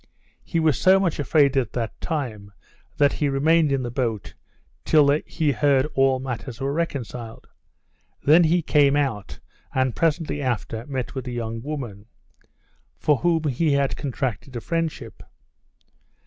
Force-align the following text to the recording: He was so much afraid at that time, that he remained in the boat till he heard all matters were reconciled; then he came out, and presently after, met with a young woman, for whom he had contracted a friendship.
He 0.43 0.59
was 0.59 0.81
so 0.81 0.99
much 0.99 1.19
afraid 1.19 1.55
at 1.55 1.73
that 1.73 2.01
time, 2.01 2.53
that 2.97 3.13
he 3.13 3.29
remained 3.29 3.71
in 3.71 3.83
the 3.83 3.91
boat 3.91 4.33
till 4.83 5.11
he 5.27 5.51
heard 5.51 5.85
all 5.93 6.17
matters 6.19 6.59
were 6.59 6.73
reconciled; 6.73 7.47
then 8.23 8.45
he 8.45 8.63
came 8.63 8.95
out, 8.95 9.39
and 9.75 9.95
presently 9.95 10.41
after, 10.41 10.87
met 10.87 11.13
with 11.13 11.27
a 11.27 11.31
young 11.31 11.61
woman, 11.61 12.07
for 12.97 13.17
whom 13.17 13.43
he 13.43 13.73
had 13.73 13.95
contracted 13.95 14.55
a 14.55 14.59
friendship. 14.61 15.21